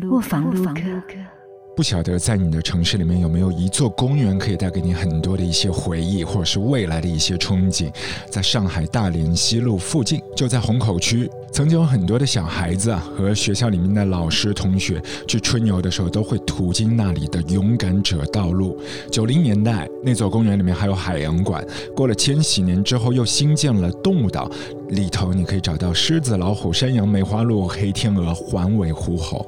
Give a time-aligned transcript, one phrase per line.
[0.00, 1.41] 卧房录歌。
[1.74, 7.90] 不晓得在你的城市里面有没有一座公园可以带给你很多的一些回忆，或者是未来的一些憧憬？
[8.28, 18.78] 在上海大连西路附近，就在虹口区，曾经有很多的小孩子啊和学校里面的老师同学去春游的时候，都会途经那里的勇敢者道路。
[19.10, 21.66] 九零年代那座公园里面还有海洋馆，
[21.96, 24.50] 过了千禧年之后又新建了动物岛，
[24.90, 29.46] 里头你可以找到狮子、老虎、山羊、梅花鹿、黑天鹅、环尾狐猴。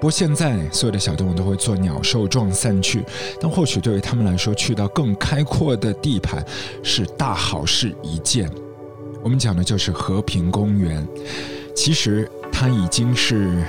[0.00, 3.04] 不过现在，所有的小动物都会做鸟兽状散去，
[3.40, 6.44] 但或许对于他们来说，去到更开阔的地盘
[6.84, 8.48] 是大好事一件。
[9.24, 11.04] 我们讲的就是和平公园，
[11.74, 13.64] 其实它已经是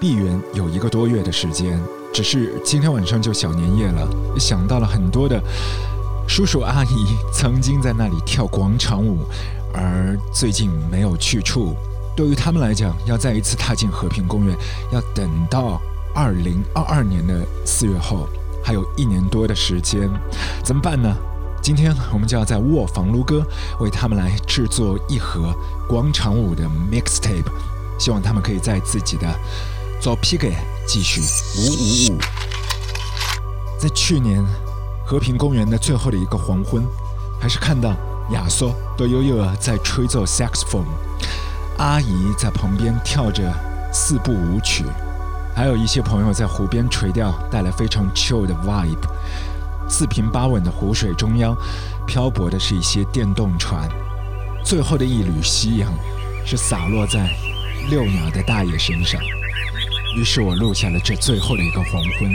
[0.00, 1.80] 闭园有一个多月的时间，
[2.12, 4.08] 只是今天晚上就小年夜了，
[4.40, 5.40] 想到了很多的
[6.26, 9.18] 叔叔阿姨曾经在那里跳广场舞，
[9.72, 11.76] 而最近没有去处。
[12.20, 14.54] 对于他们来讲，要再一次踏进和平公园，
[14.92, 15.80] 要等到
[16.14, 18.28] 二零二二年的四月后，
[18.62, 20.06] 还有一年多的时间，
[20.62, 21.16] 怎么办呢？
[21.62, 23.42] 今天我们就要在卧房撸歌
[23.78, 25.54] 为他们来制作一盒
[25.88, 27.50] 广场舞的 mixtape，
[27.98, 29.26] 希望他们可以在自己的
[29.98, 30.54] 做 P 给
[30.86, 32.18] 继续五五五。
[33.78, 34.44] 在去年
[35.06, 36.84] 和平公园的最后的一个黄昏，
[37.40, 37.96] 还是看到
[38.32, 40.84] 亚索都悠悠在吹奏 saxophone。
[41.80, 43.50] 阿姨在旁边跳着
[43.90, 44.84] 四步舞曲，
[45.56, 49.08] 还有一些朋友在湖边垂钓，带来非常 chill 的 vibe。
[49.88, 51.56] 四平八稳的湖水中央，
[52.06, 53.88] 漂泊的是一些电动船。
[54.62, 55.90] 最后的一缕夕阳，
[56.44, 57.30] 是洒落在
[57.88, 59.18] 遛鸟的大爷身上。
[60.14, 62.30] 于是我录下了这最后的一个黄昏。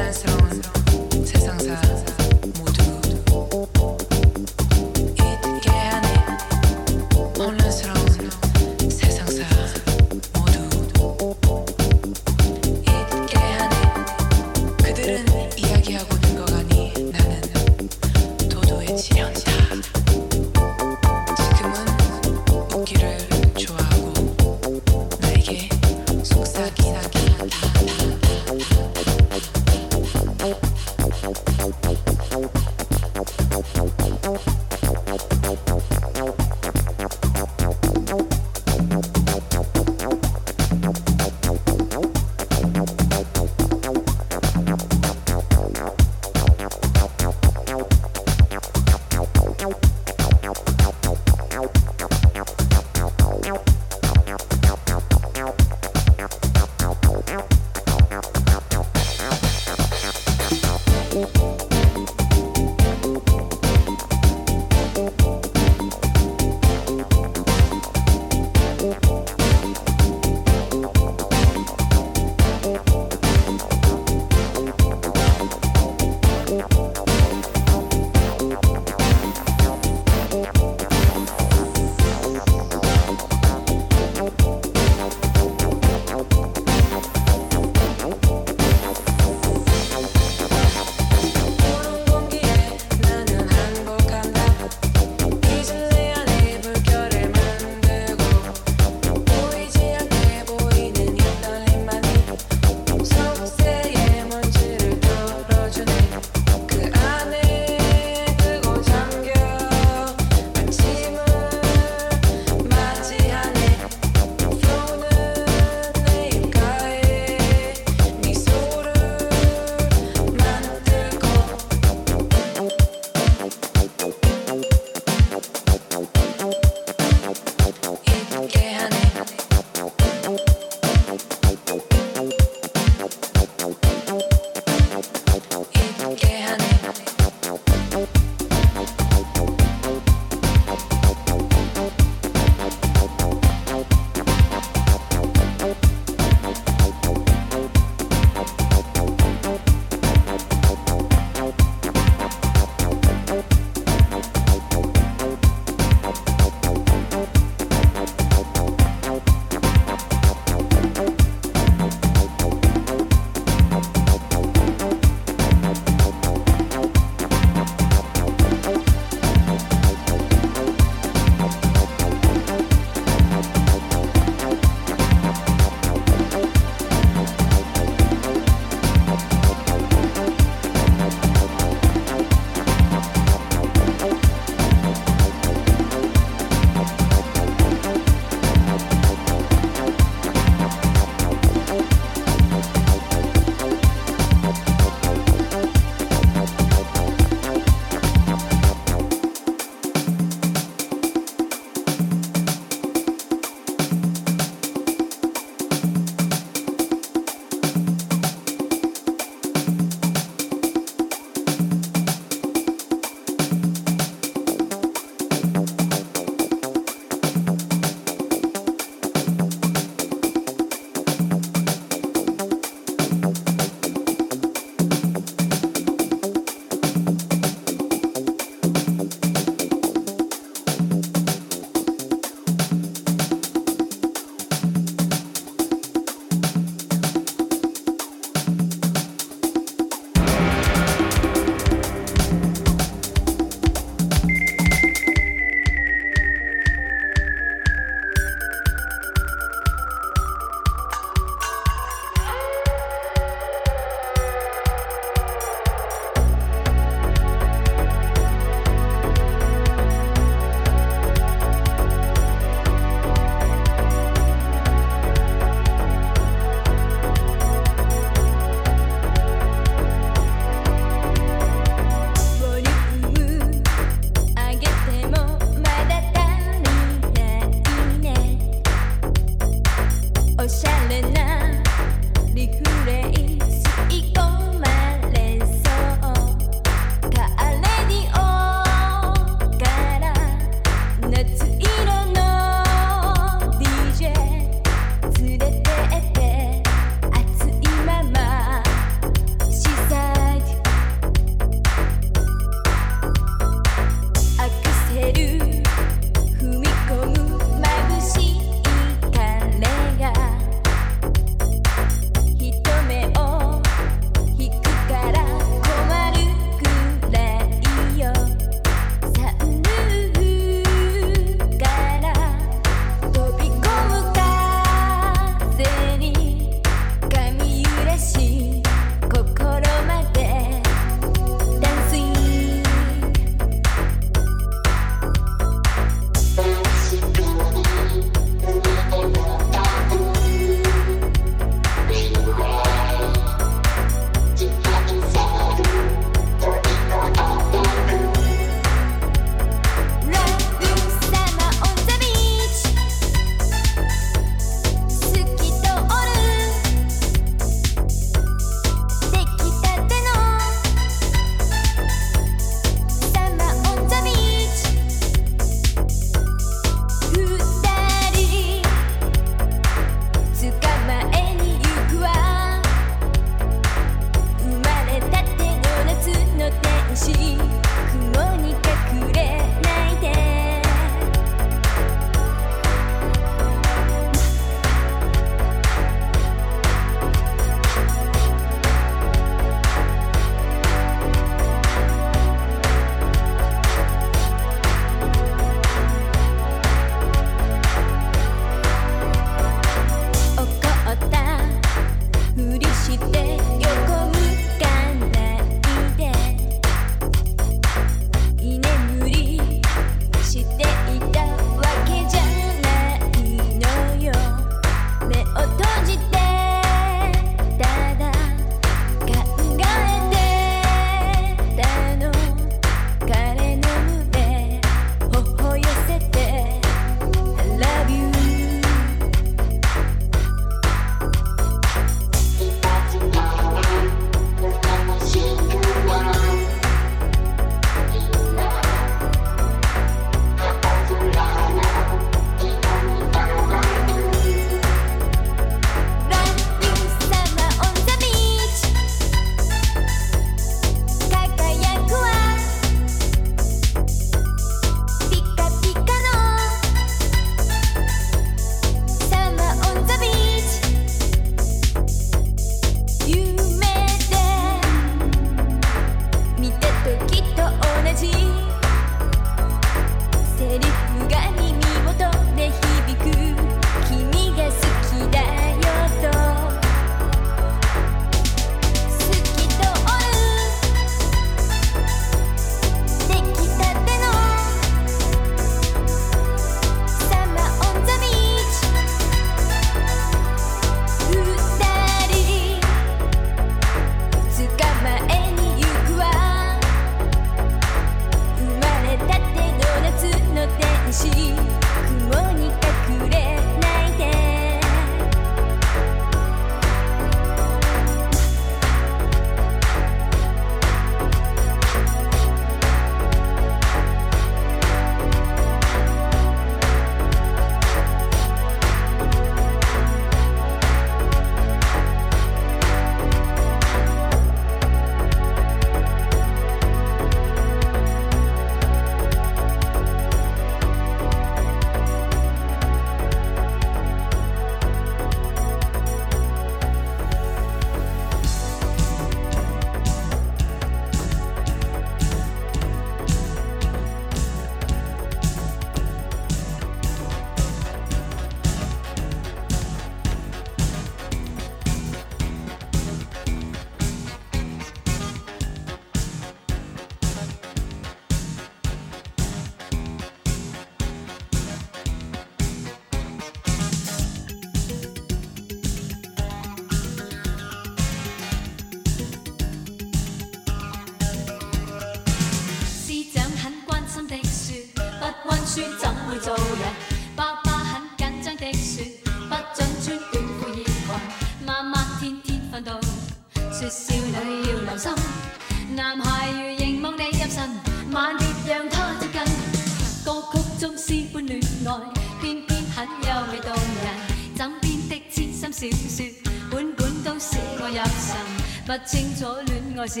[598.76, 600.00] 不清楚恋爱事，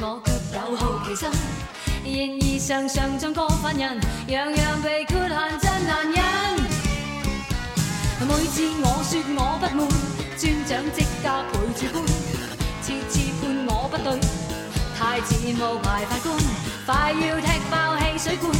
[0.00, 1.28] 我却有好奇心。
[2.06, 6.24] 然而常常像过犯人，样样被豁限真难忍。
[8.26, 9.86] 每次我说我不满，
[10.38, 12.02] 村长即加陪住官，
[12.80, 14.18] 次次判我不对，
[14.98, 16.34] 太子冒牌法官，
[16.86, 18.50] 快要踢爆汽水罐，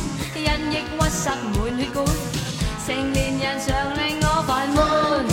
[0.44, 2.04] 人抑郁塞满血管，
[2.86, 5.31] 成年人常令我烦闷。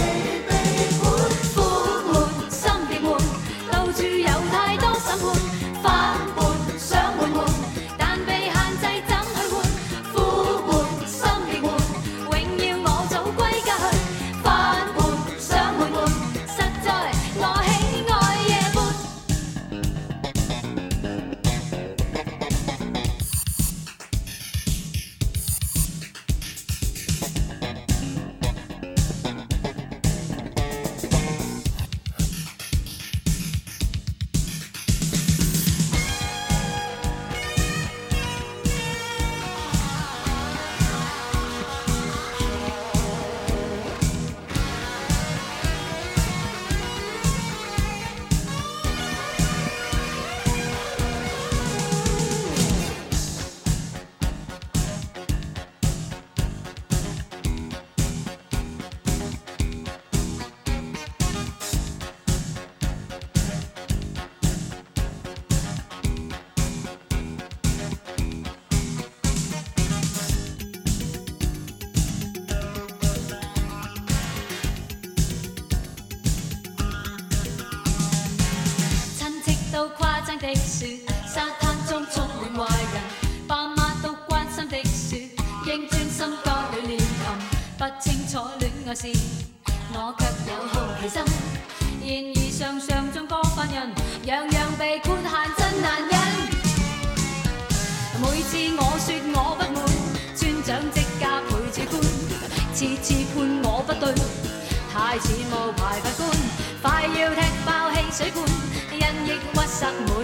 [108.19, 108.45] 水亦，
[108.91, 110.18] 因抑满。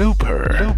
[0.00, 0.69] Looper.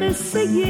[0.00, 0.69] قصه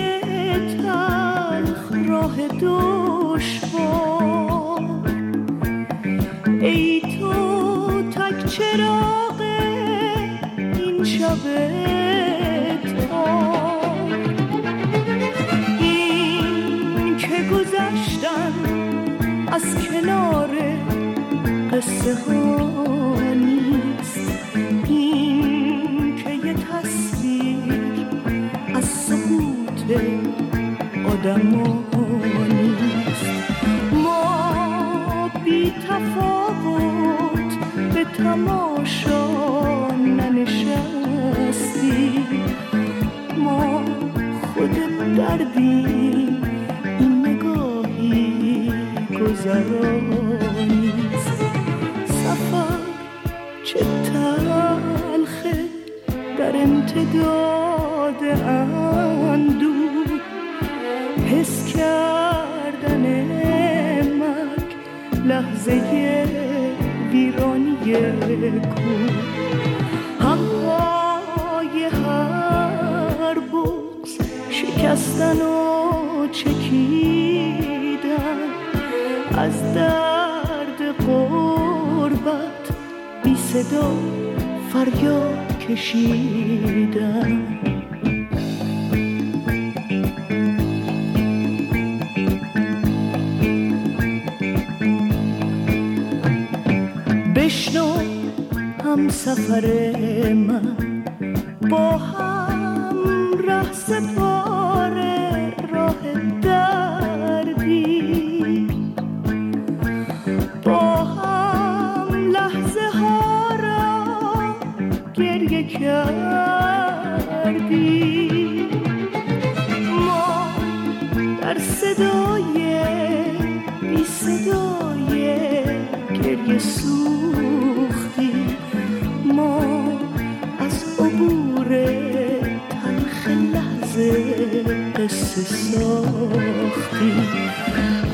[135.44, 137.14] ساختی.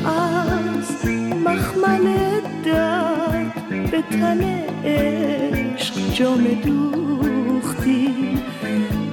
[0.05, 1.05] از
[1.45, 4.41] مخمل درد به تن
[4.85, 8.37] عشق جام دوختی.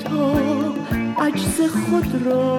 [0.04, 0.34] تا
[1.18, 2.58] عجز خود را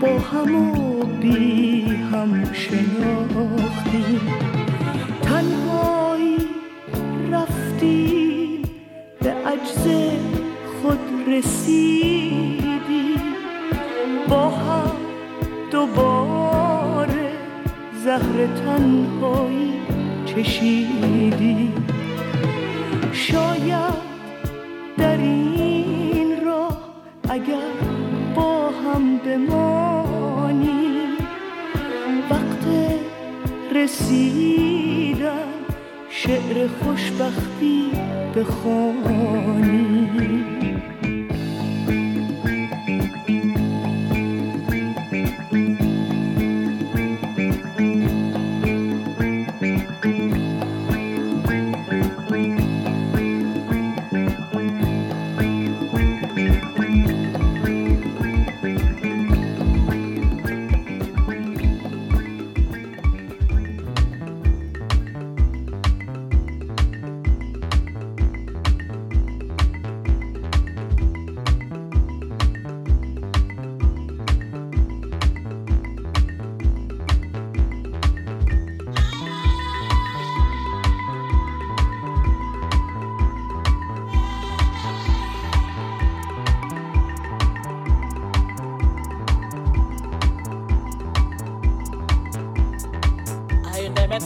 [0.00, 4.20] با هم و بی هم شناختی.
[5.22, 6.36] تنهایی
[7.32, 8.62] رفتی
[9.20, 9.86] به عجز
[10.82, 10.98] خود
[11.28, 12.49] رسیدی
[18.10, 19.72] زهر تنهایی
[20.26, 21.72] چشیدی.
[23.12, 23.94] شاید
[24.98, 26.78] در این راه
[27.28, 27.72] اگر
[28.34, 30.90] با هم بمانی.
[32.30, 32.64] وقت
[33.74, 35.48] رسیدن
[36.08, 37.90] شعر خوشبختی
[38.36, 40.00] بخوانی.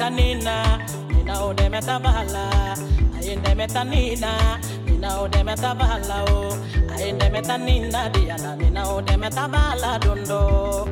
[0.04, 2.76] meta nina, nina o de meta bahala,
[3.16, 6.52] ayin de meta nina, nina o de meta bahala o,
[6.92, 10.88] ayin de meta nina diana, nina oh, o de meta bahala dondo.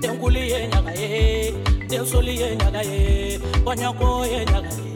[0.00, 1.52] Tenkuli ye nyaga ye,
[1.88, 4.92] tensoli ye nyaga ye, banyako ye nyaga ye,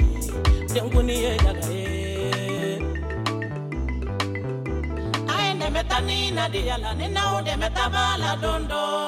[0.73, 1.85] tenkuni ye nyaga ye.
[5.35, 9.06] Ayin de meta nina diana, nina oh, o de meta bahala dondo.